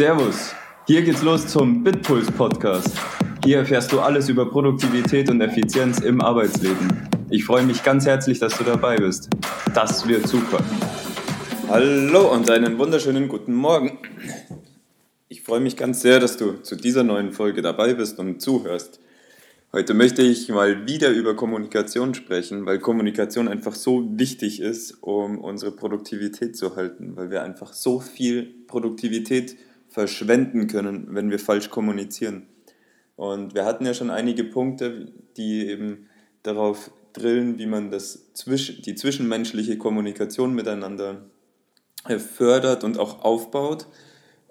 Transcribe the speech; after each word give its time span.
Servus, 0.00 0.54
hier 0.86 1.02
geht's 1.02 1.20
los 1.20 1.46
zum 1.46 1.84
Bitpuls 1.84 2.30
Podcast. 2.30 2.88
Hier 3.44 3.58
erfährst 3.58 3.92
du 3.92 4.00
alles 4.00 4.30
über 4.30 4.48
Produktivität 4.48 5.28
und 5.28 5.42
Effizienz 5.42 6.00
im 6.00 6.22
Arbeitsleben. 6.22 7.06
Ich 7.28 7.44
freue 7.44 7.64
mich 7.64 7.82
ganz 7.82 8.06
herzlich, 8.06 8.38
dass 8.38 8.56
du 8.56 8.64
dabei 8.64 8.96
bist. 8.96 9.28
Das 9.74 10.08
wird 10.08 10.26
super. 10.26 10.64
Hallo 11.68 12.32
und 12.32 12.48
einen 12.48 12.78
wunderschönen 12.78 13.28
guten 13.28 13.52
Morgen. 13.52 13.98
Ich 15.28 15.42
freue 15.42 15.60
mich 15.60 15.76
ganz 15.76 16.00
sehr, 16.00 16.18
dass 16.18 16.38
du 16.38 16.62
zu 16.62 16.76
dieser 16.76 17.02
neuen 17.02 17.32
Folge 17.32 17.60
dabei 17.60 17.92
bist 17.92 18.18
und 18.18 18.40
zuhörst. 18.40 19.00
Heute 19.70 19.92
möchte 19.92 20.22
ich 20.22 20.48
mal 20.48 20.86
wieder 20.86 21.10
über 21.10 21.36
Kommunikation 21.36 22.14
sprechen, 22.14 22.64
weil 22.64 22.78
Kommunikation 22.78 23.48
einfach 23.48 23.74
so 23.74 24.08
wichtig 24.18 24.60
ist, 24.60 25.02
um 25.02 25.38
unsere 25.38 25.72
Produktivität 25.72 26.56
zu 26.56 26.74
halten, 26.74 27.16
weil 27.16 27.30
wir 27.30 27.42
einfach 27.42 27.74
so 27.74 28.00
viel 28.00 28.54
Produktivität 28.66 29.56
verschwenden 30.00 30.66
können, 30.66 31.08
wenn 31.10 31.30
wir 31.30 31.38
falsch 31.38 31.68
kommunizieren. 31.68 32.46
Und 33.16 33.54
wir 33.54 33.66
hatten 33.66 33.84
ja 33.84 33.92
schon 33.92 34.10
einige 34.10 34.44
Punkte, 34.44 35.12
die 35.36 35.66
eben 35.66 36.08
darauf 36.42 36.90
drillen, 37.12 37.58
wie 37.58 37.66
man 37.66 37.90
das, 37.90 38.32
die 38.46 38.94
zwischenmenschliche 38.94 39.76
Kommunikation 39.76 40.54
miteinander 40.54 41.26
fördert 42.18 42.82
und 42.82 42.98
auch 42.98 43.22
aufbaut. 43.22 43.88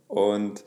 Und 0.08 0.64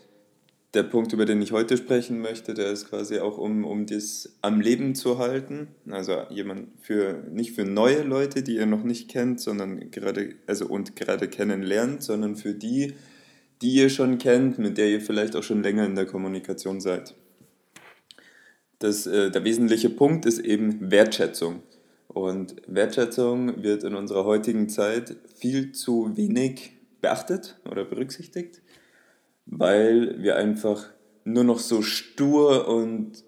der 0.75 0.83
Punkt, 0.83 1.13
über 1.13 1.27
den 1.27 1.41
ich 1.43 1.53
heute 1.53 1.77
sprechen 1.77 2.21
möchte, 2.21 2.55
der 2.55 2.73
ist 2.73 2.89
quasi 2.89 3.21
auch, 3.21 3.39
um, 3.39 3.65
um 3.65 3.87
das 3.87 4.37
am 4.41 4.61
Leben 4.61 4.97
zu 4.97 5.19
halten. 5.19 5.69
Also 5.89 6.23
jemand 6.29 6.71
für, 6.81 7.23
nicht 7.31 7.53
für 7.53 7.65
neue 7.65 8.03
Leute, 8.03 8.43
die 8.43 8.57
ihr 8.57 8.67
noch 8.67 8.83
nicht 8.83 9.09
kennt, 9.09 9.39
sondern 9.41 9.93
gerade, 9.93 10.35
also 10.49 10.67
und 10.67 10.97
gerade 10.97 11.29
kennenlernt, 11.29 12.03
sondern 12.03 12.35
für 12.35 12.55
die, 12.55 12.95
die 13.63 13.73
ihr 13.73 13.89
schon 13.89 14.19
kennt, 14.19 14.59
mit 14.59 14.79
der 14.79 14.89
ihr 14.89 15.01
vielleicht 15.01 15.37
auch 15.37 15.43
schon 15.43 15.63
länger 15.63 15.87
in 15.87 15.95
der 15.95 16.07
Kommunikation 16.07 16.81
seid. 16.81 17.15
Das, 18.79 19.07
äh, 19.07 19.31
der 19.31 19.45
wesentliche 19.45 19.91
Punkt 19.91 20.27
ist 20.27 20.41
eben 20.41 20.91
Wertschätzung. 20.91 21.63
Und 22.09 22.57
Wertschätzung 22.67 23.63
wird 23.63 23.85
in 23.85 23.95
unserer 23.95 24.25
heutigen 24.25 24.69
Zeit 24.69 25.17
viel 25.37 25.73
zu 25.73 26.17
wenig 26.17 26.73
beachtet 27.01 27.59
oder 27.65 27.85
berücksichtigt 27.85 28.63
weil 29.47 30.23
wir 30.23 30.37
einfach 30.37 30.89
nur 31.25 31.45
noch 31.45 31.59
so 31.59 31.83
stur 31.83 32.69
und 32.69 33.25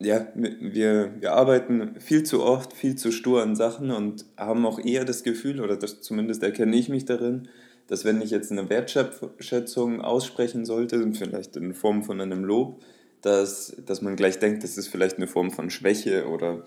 ja, 0.00 0.26
wir, 0.34 1.12
wir 1.20 1.32
arbeiten 1.32 2.00
viel 2.00 2.24
zu 2.24 2.42
oft, 2.42 2.72
viel 2.72 2.96
zu 2.96 3.12
stur 3.12 3.42
an 3.42 3.56
Sachen 3.56 3.90
und 3.90 4.26
haben 4.36 4.66
auch 4.66 4.78
eher 4.78 5.04
das 5.04 5.22
Gefühl, 5.22 5.60
oder 5.60 5.76
das 5.76 6.02
zumindest 6.02 6.42
erkenne 6.42 6.76
ich 6.76 6.88
mich 6.88 7.04
darin, 7.04 7.48
dass 7.86 8.04
wenn 8.04 8.22
ich 8.22 8.30
jetzt 8.30 8.50
eine 8.50 8.68
Wertschätzung 8.70 10.00
aussprechen 10.00 10.64
sollte, 10.64 11.04
vielleicht 11.12 11.56
in 11.56 11.74
Form 11.74 12.02
von 12.02 12.20
einem 12.20 12.44
Lob, 12.44 12.80
dass, 13.20 13.76
dass 13.84 14.02
man 14.02 14.16
gleich 14.16 14.38
denkt, 14.38 14.64
das 14.64 14.76
ist 14.76 14.88
vielleicht 14.88 15.16
eine 15.16 15.26
Form 15.26 15.50
von 15.50 15.70
Schwäche 15.70 16.28
oder, 16.28 16.64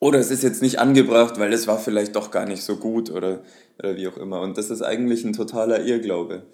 oder 0.00 0.18
es 0.18 0.30
ist 0.30 0.42
jetzt 0.42 0.62
nicht 0.62 0.78
angebracht, 0.78 1.38
weil 1.38 1.52
es 1.52 1.66
war 1.66 1.78
vielleicht 1.78 2.14
doch 2.16 2.30
gar 2.30 2.46
nicht 2.46 2.62
so 2.62 2.76
gut 2.76 3.10
oder, 3.10 3.42
oder 3.78 3.96
wie 3.96 4.06
auch 4.06 4.16
immer. 4.16 4.40
Und 4.40 4.58
das 4.58 4.70
ist 4.70 4.82
eigentlich 4.82 5.24
ein 5.24 5.32
totaler 5.32 5.84
Irrglaube. 5.84 6.44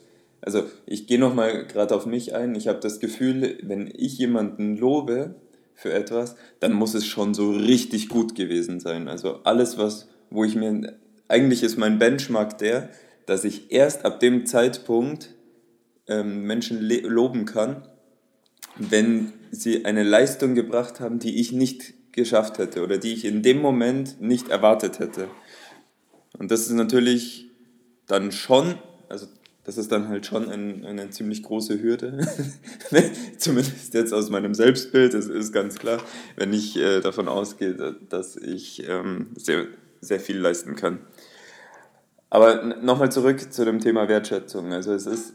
Also 0.41 0.64
ich 0.86 1.06
gehe 1.06 1.18
nochmal 1.18 1.66
gerade 1.66 1.94
auf 1.94 2.06
mich 2.06 2.34
ein. 2.34 2.55
Ich 2.55 2.68
habe 2.68 2.80
das 2.80 3.00
Gefühl, 3.00 3.58
wenn 3.62 3.92
ich 3.94 4.18
jemanden 4.18 4.77
lobe 4.77 5.34
für 5.74 5.92
etwas, 5.92 6.36
dann 6.61 6.72
muss 6.72 6.94
es 6.94 7.06
schon 7.06 7.34
so 7.34 7.50
richtig 7.50 8.08
gut 8.08 8.34
gewesen 8.34 8.80
sein. 8.80 9.08
Also 9.08 9.41
alles, 9.44 9.77
was, 9.77 10.08
wo 10.30 10.44
ich 10.44 10.55
mir, 10.55 10.94
eigentlich 11.28 11.62
ist 11.62 11.77
mein 11.77 11.98
Benchmark 11.98 12.58
der, 12.58 12.91
dass 13.31 13.45
ich 13.45 13.70
erst 13.70 14.05
ab 14.05 14.19
dem 14.19 14.45
Zeitpunkt 14.45 15.36
ähm, 16.09 16.42
Menschen 16.48 16.81
loben 16.81 17.45
kann, 17.45 17.86
wenn 18.75 19.33
sie 19.52 19.85
eine 19.85 20.02
Leistung 20.02 20.57
gebracht 20.57 20.98
haben, 20.98 21.20
die 21.20 21.40
ich 21.40 21.52
nicht 21.52 21.95
geschafft 22.11 22.58
hätte 22.58 22.83
oder 22.83 22.98
die 22.98 23.13
ich 23.13 23.24
in 23.24 23.45
dem 23.45 23.63
Moment 23.63 24.20
nicht 24.20 24.48
erwartet 24.48 24.98
hätte. 24.98 25.29
Und 26.40 26.51
das 26.51 26.63
ist 26.63 26.73
natürlich 26.73 27.46
dann 28.08 28.33
schon, 28.33 28.74
also 29.08 29.29
das 29.63 29.79
ist 29.79 29.92
dann 29.92 30.08
halt 30.08 30.27
schon 30.27 30.51
ein, 30.51 30.85
eine 30.85 31.11
ziemlich 31.11 31.45
große 31.45 31.80
Hürde. 31.80 32.27
Zumindest 33.39 33.95
jetzt 33.95 34.13
aus 34.13 34.29
meinem 34.30 34.55
Selbstbild, 34.55 35.14
das 35.14 35.27
ist 35.27 35.52
ganz 35.52 35.77
klar, 35.77 36.02
wenn 36.35 36.52
ich 36.52 36.77
äh, 36.77 36.98
davon 36.98 37.29
ausgehe, 37.29 37.95
dass 38.08 38.35
ich 38.35 38.89
ähm, 38.89 39.29
sehr, 39.36 39.69
sehr 40.01 40.19
viel 40.19 40.39
leisten 40.39 40.74
kann. 40.74 40.98
Aber 42.30 42.63
nochmal 42.63 43.11
zurück 43.11 43.52
zu 43.52 43.64
dem 43.64 43.80
Thema 43.80 44.08
Wertschätzung. 44.08 44.73
Also 44.73 44.92
es 44.92 45.07
ist 45.07 45.35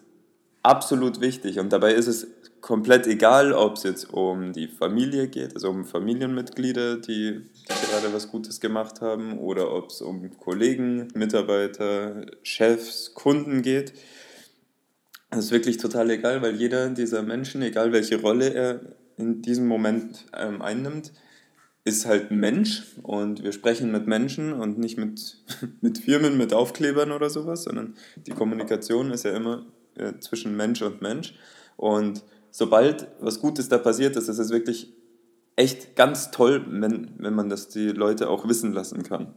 absolut 0.64 1.22
wichtig 1.22 1.60
und 1.60 1.72
dabei 1.72 1.94
ist 1.94 2.08
es 2.08 2.28
komplett 2.62 3.06
egal, 3.06 3.54
ob 3.54 3.76
es 3.76 3.84
jetzt 3.84 4.12
um 4.12 4.52
die 4.52 4.68
Familie 4.68 5.28
geht, 5.28 5.54
also 5.54 5.70
um 5.70 5.86
Familienmitglieder, 5.86 6.98
die, 6.98 7.42
die 7.44 7.92
gerade 7.92 8.12
was 8.12 8.32
Gutes 8.32 8.60
gemacht 8.60 9.02
haben, 9.02 9.38
oder 9.38 9.72
ob 9.72 9.90
es 9.90 10.02
um 10.02 10.36
Kollegen, 10.40 11.10
Mitarbeiter, 11.14 12.26
Chefs, 12.42 13.14
Kunden 13.14 13.62
geht. 13.62 13.94
Das 15.30 15.46
ist 15.46 15.52
wirklich 15.52 15.78
total 15.78 16.10
egal, 16.10 16.42
weil 16.42 16.56
jeder 16.56 16.90
dieser 16.90 17.22
Menschen, 17.22 17.62
egal 17.62 17.92
welche 17.92 18.20
Rolle 18.20 18.52
er 18.52 18.80
in 19.18 19.44
diesem 19.44 19.68
Moment 19.68 20.26
ähm, 20.36 20.64
einnimmt, 20.64 21.12
ist 21.86 22.08
halt 22.08 22.32
Mensch 22.32 22.84
und 23.04 23.44
wir 23.44 23.52
sprechen 23.52 23.92
mit 23.92 24.08
Menschen 24.08 24.54
und 24.54 24.80
nicht 24.80 24.98
mit, 24.98 25.38
mit 25.82 26.00
Firmen, 26.00 26.38
mit 26.38 26.54
Aufklebern 26.54 27.12
oder 27.12 27.30
sowas, 27.30 27.64
sondern 27.64 27.96
die 28.26 28.32
Kommunikation 28.32 29.12
ist 29.12 29.24
ja 29.24 29.32
immer 29.32 29.66
äh, 29.96 30.14
zwischen 30.20 30.58
Mensch 30.58 30.82
und 30.82 31.02
Mensch. 31.02 31.36
Und 31.78 32.24
sobald 32.50 33.08
was 33.20 33.40
Gutes 33.40 33.70
da 33.70 33.78
passiert 33.78 34.16
ist, 34.16 34.28
ist 34.28 34.40
es 34.40 34.50
wirklich 34.50 34.94
echt 35.56 35.96
ganz 35.96 36.32
toll, 36.32 36.66
wenn, 36.68 37.12
wenn 37.20 37.36
man 37.36 37.50
das 37.50 37.70
die 37.70 37.90
Leute 37.90 38.30
auch 38.30 38.48
wissen 38.48 38.74
lassen 38.74 39.04
kann. 39.04 39.36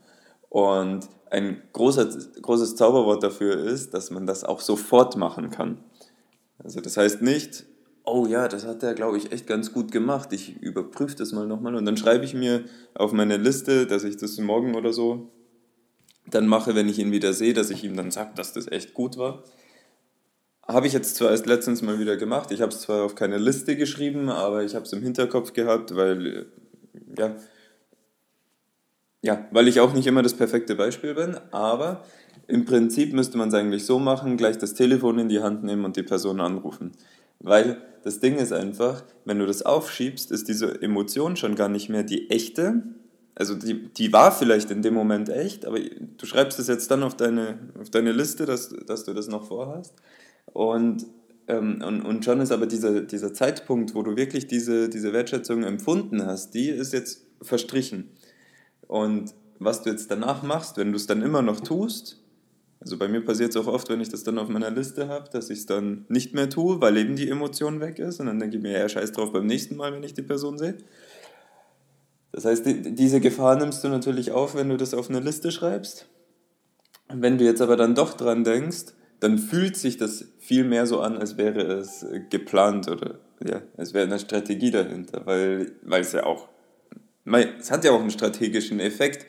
Und 0.48 1.06
ein 1.30 1.62
großer, 1.74 2.08
großes 2.40 2.76
Zauberwort 2.76 3.22
dafür 3.22 3.58
ist, 3.58 3.92
dass 3.92 4.10
man 4.10 4.26
das 4.26 4.44
auch 4.44 4.60
sofort 4.60 5.16
machen 5.18 5.50
kann. 5.50 5.78
Also 6.58 6.80
das 6.80 6.96
heißt 6.96 7.20
nicht, 7.20 7.66
oh 8.12 8.26
ja, 8.26 8.48
das 8.48 8.66
hat 8.66 8.82
er, 8.82 8.94
glaube 8.94 9.18
ich, 9.18 9.32
echt 9.32 9.46
ganz 9.46 9.72
gut 9.72 9.92
gemacht. 9.92 10.32
Ich 10.32 10.56
überprüfe 10.56 11.16
das 11.16 11.32
mal 11.32 11.46
nochmal 11.46 11.74
und 11.74 11.84
dann 11.84 11.96
schreibe 11.96 12.24
ich 12.24 12.34
mir 12.34 12.64
auf 12.94 13.12
meine 13.12 13.36
Liste, 13.36 13.86
dass 13.86 14.04
ich 14.04 14.16
das 14.16 14.38
morgen 14.38 14.74
oder 14.74 14.92
so 14.92 15.30
dann 16.30 16.46
mache, 16.46 16.74
wenn 16.74 16.88
ich 16.88 16.98
ihn 16.98 17.12
wieder 17.12 17.32
sehe, 17.32 17.54
dass 17.54 17.70
ich 17.70 17.84
ihm 17.84 17.96
dann 17.96 18.10
sage, 18.10 18.32
dass 18.34 18.52
das 18.52 18.70
echt 18.70 18.94
gut 18.94 19.16
war. 19.16 19.44
Habe 20.66 20.86
ich 20.86 20.92
jetzt 20.92 21.16
zwar 21.16 21.30
erst 21.30 21.46
letztens 21.46 21.80
mal 21.80 21.98
wieder 21.98 22.18
gemacht. 22.18 22.50
Ich 22.50 22.60
habe 22.60 22.72
es 22.72 22.82
zwar 22.82 23.04
auf 23.04 23.14
keine 23.14 23.38
Liste 23.38 23.76
geschrieben, 23.76 24.28
aber 24.28 24.62
ich 24.62 24.74
habe 24.74 24.84
es 24.84 24.92
im 24.92 25.02
Hinterkopf 25.02 25.54
gehabt, 25.54 25.96
weil 25.96 26.46
ja, 27.16 27.36
ja, 29.22 29.46
weil 29.50 29.66
ich 29.68 29.80
auch 29.80 29.94
nicht 29.94 30.06
immer 30.06 30.22
das 30.22 30.34
perfekte 30.34 30.74
Beispiel 30.74 31.14
bin, 31.14 31.36
aber 31.50 32.04
im 32.46 32.64
Prinzip 32.64 33.12
müsste 33.12 33.36
man 33.36 33.48
es 33.48 33.54
eigentlich 33.54 33.84
so 33.84 33.98
machen, 33.98 34.36
gleich 34.36 34.58
das 34.58 34.74
Telefon 34.74 35.18
in 35.18 35.28
die 35.28 35.40
Hand 35.40 35.64
nehmen 35.64 35.84
und 35.84 35.96
die 35.96 36.02
Person 36.02 36.40
anrufen. 36.40 36.92
Weil 37.40 37.82
das 38.02 38.20
Ding 38.20 38.36
ist 38.36 38.52
einfach, 38.52 39.04
wenn 39.24 39.38
du 39.38 39.46
das 39.46 39.62
aufschiebst, 39.62 40.30
ist 40.30 40.48
diese 40.48 40.80
Emotion 40.82 41.36
schon 41.36 41.54
gar 41.54 41.68
nicht 41.68 41.88
mehr 41.88 42.02
die 42.02 42.30
echte. 42.30 42.82
Also 43.34 43.54
die, 43.54 43.92
die 43.92 44.12
war 44.12 44.32
vielleicht 44.32 44.70
in 44.70 44.82
dem 44.82 44.94
Moment 44.94 45.28
echt, 45.28 45.64
aber 45.64 45.78
du 45.78 46.26
schreibst 46.26 46.58
es 46.58 46.66
jetzt 46.66 46.90
dann 46.90 47.02
auf 47.02 47.16
deine, 47.16 47.58
auf 47.80 47.90
deine 47.90 48.12
Liste, 48.12 48.46
dass, 48.46 48.70
dass 48.86 49.04
du 49.04 49.14
das 49.14 49.28
noch 49.28 49.46
vorhast. 49.46 49.94
Und, 50.52 51.06
ähm, 51.46 51.82
und, 51.86 52.02
und 52.02 52.24
schon 52.24 52.40
ist 52.40 52.50
aber 52.50 52.66
dieser, 52.66 53.02
dieser 53.02 53.32
Zeitpunkt, 53.32 53.94
wo 53.94 54.02
du 54.02 54.16
wirklich 54.16 54.46
diese, 54.48 54.88
diese 54.88 55.12
Wertschätzung 55.12 55.62
empfunden 55.62 56.26
hast, 56.26 56.54
die 56.54 56.68
ist 56.68 56.92
jetzt 56.92 57.26
verstrichen. 57.40 58.10
Und 58.88 59.34
was 59.60 59.82
du 59.82 59.90
jetzt 59.90 60.10
danach 60.10 60.42
machst, 60.42 60.76
wenn 60.76 60.90
du 60.90 60.96
es 60.96 61.06
dann 61.06 61.22
immer 61.22 61.42
noch 61.42 61.60
tust, 61.60 62.20
also 62.80 62.96
bei 62.96 63.08
mir 63.08 63.24
passiert 63.24 63.50
es 63.50 63.56
auch 63.56 63.66
oft, 63.66 63.88
wenn 63.88 64.00
ich 64.00 64.08
das 64.08 64.22
dann 64.22 64.38
auf 64.38 64.48
meiner 64.48 64.70
Liste 64.70 65.08
habe, 65.08 65.28
dass 65.30 65.50
ich 65.50 65.60
es 65.60 65.66
dann 65.66 66.04
nicht 66.08 66.32
mehr 66.34 66.48
tue, 66.48 66.80
weil 66.80 66.96
eben 66.96 67.16
die 67.16 67.28
Emotion 67.28 67.80
weg 67.80 67.98
ist. 67.98 68.20
Und 68.20 68.26
dann 68.26 68.38
denke 68.38 68.56
ich 68.56 68.62
mir, 68.62 68.78
ja, 68.78 68.88
scheiß 68.88 69.12
drauf 69.12 69.32
beim 69.32 69.46
nächsten 69.46 69.76
Mal, 69.76 69.92
wenn 69.92 70.04
ich 70.04 70.14
die 70.14 70.22
Person 70.22 70.58
sehe. 70.58 70.76
Das 72.30 72.44
heißt, 72.44 72.64
die, 72.66 72.94
diese 72.94 73.20
Gefahr 73.20 73.56
nimmst 73.56 73.82
du 73.82 73.88
natürlich 73.88 74.30
auf, 74.30 74.54
wenn 74.54 74.68
du 74.68 74.76
das 74.76 74.94
auf 74.94 75.10
eine 75.10 75.20
Liste 75.20 75.50
schreibst. 75.50 76.06
Wenn 77.12 77.38
du 77.38 77.44
jetzt 77.44 77.62
aber 77.62 77.76
dann 77.76 77.94
doch 77.94 78.14
dran 78.14 78.44
denkst, 78.44 78.92
dann 79.18 79.38
fühlt 79.38 79.76
sich 79.76 79.96
das 79.96 80.26
viel 80.38 80.62
mehr 80.62 80.86
so 80.86 81.00
an, 81.00 81.16
als 81.16 81.36
wäre 81.36 81.62
es 81.62 82.06
geplant 82.30 82.88
oder 82.88 83.18
ja, 83.44 83.62
es 83.76 83.92
wäre 83.92 84.06
eine 84.06 84.18
Strategie 84.18 84.70
dahinter, 84.70 85.22
weil, 85.24 85.72
weil 85.82 86.02
es 86.02 86.12
ja 86.12 86.24
auch 86.24 86.48
es 87.58 87.70
hat 87.70 87.84
ja 87.84 87.92
auch 87.92 88.00
einen 88.00 88.10
strategischen 88.10 88.80
Effekt. 88.80 89.26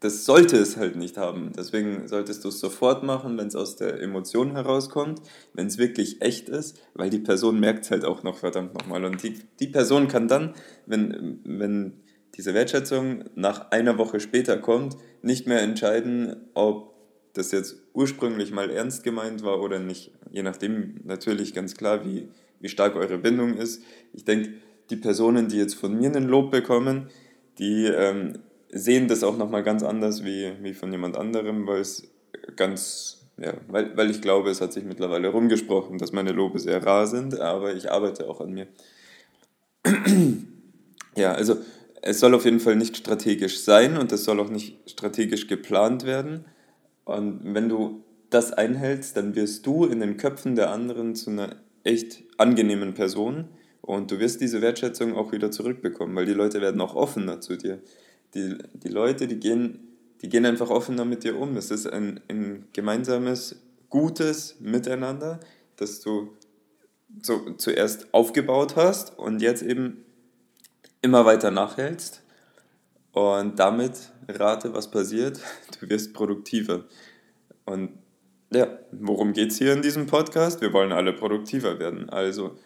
Das 0.00 0.24
sollte 0.24 0.56
es 0.56 0.78
halt 0.78 0.96
nicht 0.96 1.18
haben. 1.18 1.52
Deswegen 1.54 2.08
solltest 2.08 2.42
du 2.44 2.48
es 2.48 2.58
sofort 2.58 3.02
machen, 3.02 3.36
wenn 3.36 3.48
es 3.48 3.54
aus 3.54 3.76
der 3.76 4.00
Emotion 4.00 4.52
herauskommt, 4.52 5.20
wenn 5.52 5.66
es 5.66 5.76
wirklich 5.76 6.22
echt 6.22 6.48
ist, 6.48 6.80
weil 6.94 7.10
die 7.10 7.18
Person 7.18 7.60
merkt 7.60 7.84
es 7.84 7.90
halt 7.90 8.06
auch 8.06 8.22
noch 8.22 8.38
verdammt 8.38 8.72
nochmal. 8.72 9.04
Und 9.04 9.22
die, 9.22 9.38
die 9.60 9.66
Person 9.66 10.08
kann 10.08 10.26
dann, 10.26 10.54
wenn, 10.86 11.40
wenn 11.44 12.00
diese 12.34 12.54
Wertschätzung 12.54 13.24
nach 13.34 13.70
einer 13.72 13.98
Woche 13.98 14.20
später 14.20 14.56
kommt, 14.56 14.96
nicht 15.20 15.46
mehr 15.46 15.60
entscheiden, 15.60 16.48
ob 16.54 16.94
das 17.34 17.52
jetzt 17.52 17.76
ursprünglich 17.92 18.52
mal 18.52 18.70
ernst 18.70 19.04
gemeint 19.04 19.42
war 19.42 19.60
oder 19.60 19.78
nicht. 19.78 20.12
Je 20.30 20.42
nachdem 20.42 21.00
natürlich 21.04 21.52
ganz 21.52 21.74
klar, 21.76 22.06
wie, 22.06 22.28
wie 22.58 22.68
stark 22.70 22.96
eure 22.96 23.18
Bindung 23.18 23.54
ist. 23.58 23.82
Ich 24.14 24.24
denke, 24.24 24.54
die 24.88 24.96
Personen, 24.96 25.48
die 25.48 25.58
jetzt 25.58 25.74
von 25.74 25.96
mir 25.96 26.08
einen 26.08 26.26
Lob 26.26 26.50
bekommen, 26.50 27.08
die 27.58 27.84
ähm, 27.84 28.38
sehen 28.72 29.08
das 29.08 29.22
auch 29.24 29.36
nochmal 29.36 29.62
ganz 29.62 29.82
anders 29.82 30.24
wie, 30.24 30.52
wie 30.62 30.74
von 30.74 30.92
jemand 30.92 31.16
anderem, 31.16 31.66
weil 31.66 31.80
es 31.80 32.08
ganz, 32.56 33.22
ja, 33.38 33.54
weil, 33.68 33.96
weil 33.96 34.10
ich 34.10 34.20
glaube, 34.20 34.50
es 34.50 34.60
hat 34.60 34.72
sich 34.72 34.84
mittlerweile 34.84 35.28
rumgesprochen, 35.28 35.98
dass 35.98 36.12
meine 36.12 36.32
Lobe 36.32 36.58
sehr 36.58 36.84
rar 36.84 37.06
sind, 37.06 37.38
aber 37.40 37.74
ich 37.74 37.90
arbeite 37.90 38.28
auch 38.28 38.40
an 38.40 38.52
mir. 38.52 38.66
ja, 41.16 41.32
also 41.32 41.56
es 42.02 42.20
soll 42.20 42.34
auf 42.34 42.44
jeden 42.44 42.60
Fall 42.60 42.76
nicht 42.76 42.96
strategisch 42.96 43.60
sein 43.60 43.96
und 43.96 44.12
es 44.12 44.24
soll 44.24 44.40
auch 44.40 44.50
nicht 44.50 44.78
strategisch 44.88 45.46
geplant 45.46 46.06
werden. 46.06 46.44
Und 47.04 47.54
wenn 47.54 47.68
du 47.68 48.04
das 48.30 48.52
einhältst, 48.52 49.16
dann 49.16 49.34
wirst 49.34 49.66
du 49.66 49.84
in 49.84 50.00
den 50.00 50.16
Köpfen 50.16 50.54
der 50.54 50.70
anderen 50.70 51.14
zu 51.14 51.30
einer 51.30 51.56
echt 51.82 52.22
angenehmen 52.38 52.94
Person 52.94 53.48
und 53.80 54.10
du 54.10 54.18
wirst 54.18 54.40
diese 54.40 54.62
Wertschätzung 54.62 55.16
auch 55.16 55.32
wieder 55.32 55.50
zurückbekommen, 55.50 56.14
weil 56.14 56.26
die 56.26 56.32
Leute 56.32 56.60
werden 56.60 56.80
auch 56.80 56.94
offener 56.94 57.40
zu 57.40 57.56
dir. 57.56 57.80
Die, 58.34 58.58
die 58.74 58.88
Leute, 58.88 59.26
die 59.26 59.38
gehen, 59.38 59.88
die 60.22 60.28
gehen 60.28 60.46
einfach 60.46 60.70
offener 60.70 61.04
mit 61.04 61.24
dir 61.24 61.38
um. 61.38 61.56
Es 61.56 61.70
ist 61.70 61.86
ein, 61.86 62.20
ein 62.28 62.66
gemeinsames, 62.72 63.60
gutes 63.88 64.56
Miteinander, 64.60 65.40
das 65.76 66.00
du 66.00 66.36
so 67.22 67.54
zuerst 67.54 68.12
aufgebaut 68.14 68.76
hast 68.76 69.18
und 69.18 69.42
jetzt 69.42 69.62
eben 69.62 70.04
immer 71.02 71.24
weiter 71.24 71.50
nachhältst. 71.50 72.22
Und 73.12 73.58
damit 73.58 74.12
rate, 74.28 74.72
was 74.74 74.90
passiert, 74.90 75.40
du 75.80 75.88
wirst 75.88 76.12
produktiver. 76.14 76.84
Und 77.64 77.90
ja, 78.52 78.78
worum 78.92 79.32
geht 79.32 79.50
es 79.50 79.58
hier 79.58 79.72
in 79.72 79.82
diesem 79.82 80.06
Podcast? 80.06 80.60
Wir 80.60 80.72
wollen 80.72 80.92
alle 80.92 81.12
produktiver 81.12 81.78
werden. 81.78 82.10
Also 82.10 82.56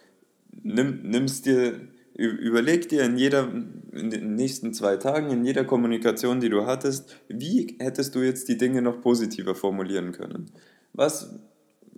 nimm, 0.63 1.01
nimmst 1.03 1.45
dir, 1.45 1.79
überleg 2.15 2.87
dir 2.89 3.03
in 3.03 3.17
jeder, 3.17 3.51
in 3.91 4.09
den 4.09 4.35
nächsten 4.35 4.73
zwei 4.73 4.97
Tagen, 4.97 5.29
in 5.31 5.45
jeder 5.45 5.65
Kommunikation, 5.65 6.39
die 6.39 6.49
du 6.49 6.65
hattest, 6.65 7.17
wie 7.27 7.75
hättest 7.79 8.15
du 8.15 8.19
jetzt 8.19 8.47
die 8.47 8.57
Dinge 8.57 8.81
noch 8.81 9.01
positiver 9.01 9.55
formulieren 9.55 10.11
können? 10.11 10.51
Was, 10.93 11.39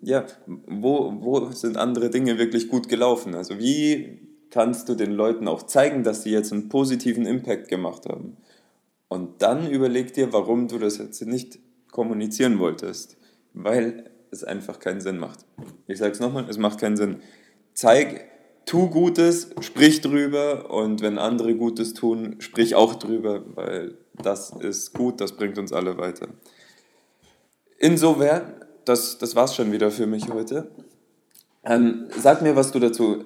ja, 0.01 0.25
wo, 0.45 1.13
wo 1.19 1.51
sind 1.51 1.77
andere 1.77 2.09
Dinge 2.09 2.37
wirklich 2.39 2.67
gut 2.67 2.89
gelaufen? 2.89 3.35
Also 3.35 3.59
wie 3.59 4.19
kannst 4.49 4.89
du 4.89 4.95
den 4.95 5.11
Leuten 5.11 5.47
auch 5.47 5.63
zeigen, 5.63 6.03
dass 6.03 6.23
sie 6.23 6.31
jetzt 6.31 6.51
einen 6.51 6.69
positiven 6.69 7.25
Impact 7.25 7.69
gemacht 7.69 8.07
haben? 8.07 8.37
Und 9.07 9.41
dann 9.41 9.69
überleg 9.69 10.13
dir, 10.13 10.33
warum 10.33 10.67
du 10.67 10.79
das 10.79 10.97
jetzt 10.97 11.21
nicht 11.21 11.59
kommunizieren 11.91 12.59
wolltest. 12.59 13.17
Weil 13.53 14.09
es 14.31 14.43
einfach 14.43 14.79
keinen 14.79 15.01
Sinn 15.01 15.17
macht. 15.17 15.45
Ich 15.87 15.99
sage 15.99 16.11
es 16.11 16.19
nochmal, 16.19 16.47
es 16.49 16.57
macht 16.57 16.79
keinen 16.79 16.97
Sinn. 16.97 17.17
Zeig, 17.73 18.29
tu 18.67 18.89
Gutes, 18.89 19.49
sprich 19.61 20.01
drüber 20.01 20.69
und 20.69 21.01
wenn 21.01 21.17
andere 21.17 21.55
Gutes 21.55 21.95
tun, 21.95 22.35
sprich 22.39 22.75
auch 22.75 22.95
drüber, 22.95 23.43
weil 23.55 23.97
das 24.21 24.51
ist 24.51 24.93
gut, 24.93 25.19
das 25.21 25.31
bringt 25.31 25.57
uns 25.57 25.73
alle 25.73 25.97
weiter. 25.97 26.27
Insofern, 27.79 28.53
das, 28.85 29.17
das 29.17 29.35
war's 29.35 29.55
schon 29.55 29.71
wieder 29.71 29.89
für 29.89 30.05
mich 30.05 30.29
heute. 30.29 30.69
Ähm, 31.63 32.07
sag 32.19 32.41
mir, 32.41 32.55
was 32.55 32.71
du 32.71 32.79
dazu 32.79 33.25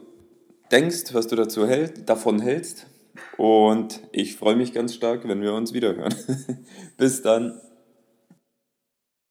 denkst, 0.72 1.14
was 1.14 1.28
du 1.28 1.36
dazu 1.36 1.68
hält, 1.68 2.08
davon 2.08 2.40
hältst. 2.40 2.88
Und 3.38 4.02
ich 4.12 4.36
freue 4.36 4.56
mich 4.56 4.74
ganz 4.74 4.94
stark, 4.94 5.28
wenn 5.28 5.42
wir 5.42 5.54
uns 5.54 5.74
wiederhören. 5.74 6.14
Bis 6.98 7.22
dann. 7.22 7.60